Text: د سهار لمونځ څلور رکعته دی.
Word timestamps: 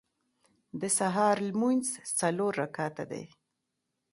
د 0.81 0.83
سهار 0.97 1.35
لمونځ 1.47 1.85
څلور 2.19 2.51
رکعته 2.63 3.03
دی. 3.11 3.23